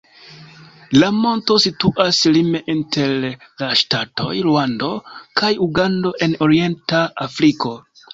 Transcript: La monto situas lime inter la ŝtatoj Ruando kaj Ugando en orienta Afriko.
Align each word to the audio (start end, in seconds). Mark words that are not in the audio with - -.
La 1.01 1.07
monto 1.15 1.57
situas 1.65 2.21
lime 2.37 2.61
inter 2.73 3.13
la 3.63 3.69
ŝtatoj 3.81 4.31
Ruando 4.47 4.89
kaj 5.43 5.51
Ugando 5.67 6.15
en 6.29 6.35
orienta 6.47 7.03
Afriko. 7.27 7.75